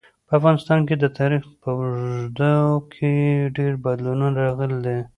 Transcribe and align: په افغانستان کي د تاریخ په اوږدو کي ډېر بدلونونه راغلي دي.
په 0.27 0.33
افغانستان 0.39 0.79
کي 0.87 0.95
د 0.97 1.05
تاریخ 1.19 1.43
په 1.61 1.69
اوږدو 1.77 2.57
کي 2.93 3.11
ډېر 3.57 3.73
بدلونونه 3.83 4.37
راغلي 4.45 4.79
دي. 4.85 4.97